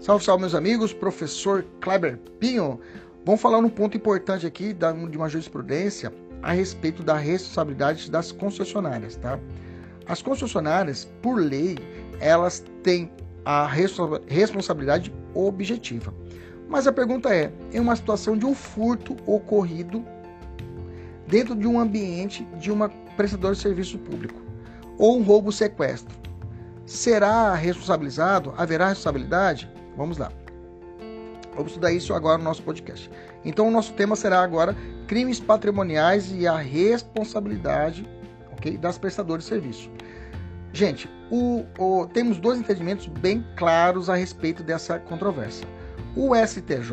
[0.00, 0.94] Salve, salve, meus amigos.
[0.94, 2.80] Professor Kleber Pinho.
[3.22, 6.10] Vamos falar um ponto importante aqui de uma jurisprudência
[6.42, 9.38] a respeito da responsabilidade das concessionárias, tá?
[10.06, 11.76] As concessionárias, por lei,
[12.18, 13.12] elas têm
[13.44, 16.14] a responsabilidade objetiva.
[16.66, 20.02] Mas a pergunta é: em uma situação de um furto ocorrido
[21.26, 22.88] dentro de um ambiente de uma
[23.18, 24.40] prestadora de serviço público
[24.96, 26.18] ou um roubo sequestro,
[26.86, 28.52] será responsabilizado?
[28.56, 29.70] Haverá responsabilidade?
[29.96, 30.30] Vamos lá.
[31.54, 33.10] Vamos estudar isso agora no nosso podcast.
[33.44, 34.76] Então, o nosso tema será agora
[35.06, 38.08] crimes patrimoniais e a responsabilidade
[38.52, 39.90] okay, das prestadoras de serviço.
[40.72, 45.66] Gente, o, o, temos dois entendimentos bem claros a respeito dessa controvérsia.
[46.14, 46.92] O STJ,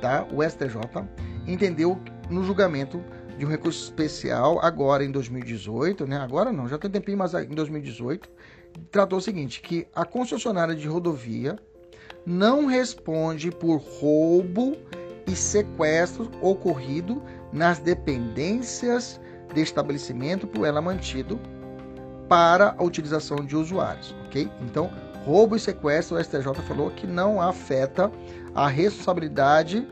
[0.00, 0.26] tá?
[0.32, 1.04] O STJ
[1.46, 1.98] entendeu
[2.28, 3.02] no julgamento
[3.38, 6.16] de um recurso especial agora em 2018, né?
[6.18, 8.28] Agora não, já tem tempinho, mas em 2018
[8.90, 11.56] tratou o seguinte, que a concessionária de rodovia
[12.26, 14.76] não responde por roubo
[15.26, 17.22] e sequestro ocorrido
[17.52, 19.20] nas dependências
[19.54, 21.40] de estabelecimento por ela mantido
[22.28, 24.50] para a utilização de usuários, ok?
[24.60, 24.90] Então,
[25.24, 28.10] roubo e sequestro, o STJ falou que não afeta
[28.54, 29.86] a responsabilidade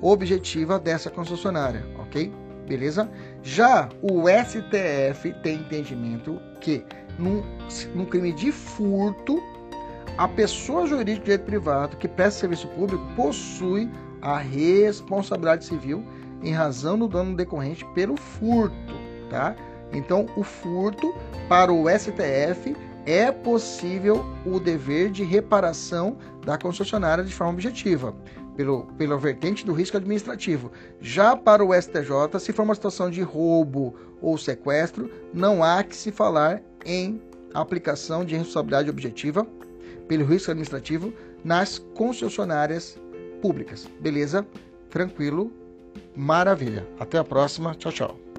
[0.00, 2.32] objetiva dessa concessionária, ok?
[2.66, 3.10] Beleza?
[3.42, 6.84] Já o STF tem entendimento que
[7.18, 7.42] num,
[7.94, 9.42] num crime de furto,
[10.16, 13.90] a pessoa jurídica de direito privado que presta serviço público possui
[14.20, 16.04] a responsabilidade civil
[16.42, 18.94] em razão do dano decorrente pelo furto,
[19.28, 19.54] tá?
[19.92, 21.14] Então, o furto
[21.48, 22.74] para o STF
[23.06, 28.14] é possível o dever de reparação da concessionária de forma objetiva,
[28.56, 30.70] pelo, pela vertente do risco administrativo.
[31.00, 35.96] Já para o STJ, se for uma situação de roubo ou sequestro, não há que
[35.96, 37.20] se falar em
[37.54, 39.46] aplicação de responsabilidade objetiva
[40.08, 41.12] pelo risco administrativo
[41.44, 42.98] nas concessionárias
[43.40, 43.88] públicas.
[44.00, 44.46] Beleza?
[44.90, 45.52] Tranquilo?
[46.14, 46.86] Maravilha.
[46.98, 47.74] Até a próxima.
[47.74, 48.31] Tchau, tchau.